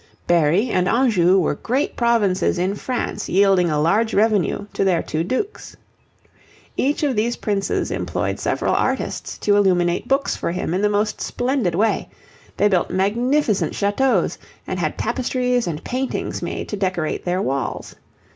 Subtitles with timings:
[0.25, 5.23] Berry and Anjou were great provinces in France yielding a large revenue to their two
[5.23, 5.77] Dukes.
[6.75, 11.21] Each of these princes employed several artists to illuminate books for him in the most
[11.21, 12.09] splendid way;
[12.57, 14.27] they built magnificent chateaux,
[14.65, 17.93] and had tapestries and paintings made to decorate their walls.